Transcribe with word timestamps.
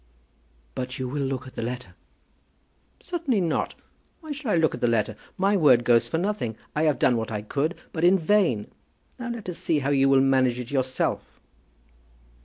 "But 0.73 0.97
you 0.97 1.07
will 1.07 1.21
look 1.21 1.45
at 1.45 1.53
the 1.53 1.61
letter?" 1.61 1.93
"Certainly 2.99 3.41
not. 3.41 3.75
Why 4.21 4.31
should 4.31 4.47
I 4.47 4.55
look 4.55 4.73
at 4.73 4.81
the 4.81 4.87
letter? 4.87 5.15
My 5.37 5.55
word 5.55 5.83
goes 5.83 6.07
for 6.07 6.17
nothing. 6.17 6.57
I 6.75 6.85
have 6.85 6.97
done 6.97 7.17
what 7.17 7.29
I 7.31 7.43
could, 7.43 7.75
but 7.93 8.03
in 8.03 8.17
vain. 8.17 8.71
Now 9.19 9.29
let 9.29 9.47
us 9.47 9.59
see 9.59 9.77
how 9.77 9.91
you 9.91 10.09
will 10.09 10.19
manage 10.21 10.57
it 10.57 10.71
yourself." 10.71 11.39